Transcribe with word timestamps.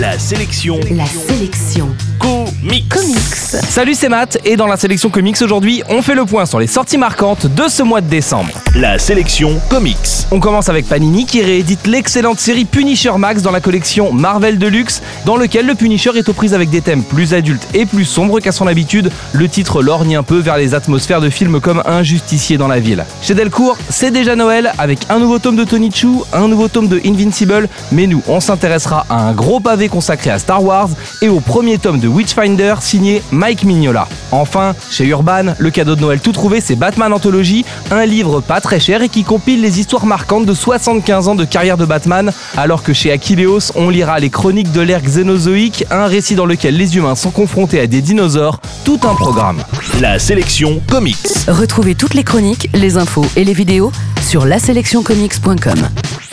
La 0.00 0.18
sélection 0.18 0.80
La 0.92 1.04
sélection 1.04 1.94
comics. 2.18 2.88
comics. 2.88 3.18
Salut, 3.68 3.94
c'est 3.94 4.08
Matt 4.08 4.38
et 4.46 4.56
dans 4.56 4.66
la 4.66 4.78
sélection 4.78 5.10
comics 5.10 5.36
aujourd'hui, 5.42 5.82
on 5.90 6.00
fait 6.00 6.14
le 6.14 6.24
point 6.24 6.46
sur 6.46 6.58
les 6.58 6.66
sorties 6.68 6.96
marquantes 6.96 7.44
de 7.44 7.68
ce 7.68 7.82
mois 7.82 8.00
de 8.00 8.08
décembre. 8.08 8.48
La 8.76 9.00
sélection 9.00 9.60
comics. 9.68 9.96
On 10.30 10.38
commence 10.38 10.68
avec 10.68 10.86
Panini 10.86 11.26
qui 11.26 11.42
réédite 11.42 11.88
l'excellente 11.88 12.38
série 12.38 12.64
Punisher 12.64 13.10
Max 13.18 13.42
dans 13.42 13.50
la 13.50 13.60
collection 13.60 14.12
Marvel 14.12 14.60
Deluxe, 14.60 15.02
dans 15.26 15.36
lequel 15.36 15.66
le 15.66 15.74
Punisher 15.74 16.12
est 16.14 16.28
aux 16.28 16.32
prises 16.32 16.54
avec 16.54 16.70
des 16.70 16.80
thèmes 16.80 17.02
plus 17.02 17.34
adultes 17.34 17.66
et 17.74 17.84
plus 17.84 18.04
sombres 18.04 18.38
qu'à 18.38 18.52
son 18.52 18.68
habitude. 18.68 19.10
Le 19.32 19.48
titre 19.48 19.82
lorgne 19.82 20.14
un 20.14 20.22
peu 20.22 20.38
vers 20.38 20.56
les 20.56 20.74
atmosphères 20.74 21.20
de 21.20 21.30
films 21.30 21.60
comme 21.60 21.82
Un 21.84 22.04
justicier 22.04 22.58
dans 22.58 22.68
la 22.68 22.78
ville. 22.78 23.04
Chez 23.22 23.34
Delcourt, 23.34 23.76
c'est 23.88 24.12
déjà 24.12 24.36
Noël 24.36 24.72
avec 24.78 25.00
un 25.08 25.18
nouveau 25.18 25.40
tome 25.40 25.56
de 25.56 25.64
Tony 25.64 25.90
Chu, 25.90 26.06
un 26.32 26.46
nouveau 26.46 26.68
tome 26.68 26.86
de 26.86 27.00
Invincible, 27.04 27.68
mais 27.90 28.06
nous, 28.06 28.22
on 28.28 28.38
s'intéressera 28.38 29.04
à 29.10 29.20
un 29.20 29.32
gros 29.32 29.58
pavé 29.58 29.88
consacré 29.88 30.30
à 30.30 30.38
Star 30.38 30.62
Wars 30.62 30.90
et 31.22 31.28
au 31.28 31.40
premier 31.40 31.78
tome 31.78 31.98
de 31.98 32.06
Witchfinder 32.06 32.76
signé 32.78 33.20
Mike 33.32 33.64
Mignola. 33.64 34.06
Enfin, 34.30 34.76
chez 34.92 35.06
Urban, 35.06 35.54
le 35.58 35.70
cadeau 35.70 35.96
de 35.96 36.02
Noël 36.02 36.20
tout 36.20 36.30
trouvé, 36.30 36.60
c'est 36.60 36.76
Batman 36.76 37.12
Anthology, 37.12 37.64
un 37.90 38.06
livre 38.06 38.40
pas 38.40 38.59
très 38.60 38.80
cher 38.80 39.02
et 39.02 39.08
qui 39.08 39.24
compile 39.24 39.60
les 39.60 39.80
histoires 39.80 40.06
marquantes 40.06 40.46
de 40.46 40.54
75 40.54 41.28
ans 41.28 41.34
de 41.34 41.44
carrière 41.44 41.76
de 41.76 41.84
Batman, 41.84 42.32
alors 42.56 42.82
que 42.82 42.92
chez 42.92 43.10
Achilleos, 43.12 43.72
on 43.74 43.90
lira 43.90 44.18
les 44.20 44.30
chroniques 44.30 44.72
de 44.72 44.80
l'ère 44.80 45.02
xénozoïque, 45.02 45.84
un 45.90 46.06
récit 46.06 46.34
dans 46.34 46.46
lequel 46.46 46.76
les 46.76 46.96
humains 46.96 47.14
sont 47.14 47.30
confrontés 47.30 47.80
à 47.80 47.86
des 47.86 48.02
dinosaures, 48.02 48.60
tout 48.84 49.00
un 49.04 49.14
programme. 49.14 49.62
La 50.00 50.18
sélection 50.18 50.80
comics. 50.88 51.16
Retrouvez 51.48 51.94
toutes 51.94 52.14
les 52.14 52.24
chroniques, 52.24 52.68
les 52.74 52.96
infos 52.96 53.26
et 53.36 53.44
les 53.44 53.54
vidéos 53.54 53.92
sur 54.22 54.44
laselectioncomics.com. 54.44 56.29